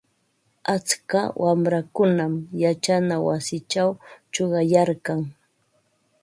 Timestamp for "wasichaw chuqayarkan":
3.27-5.21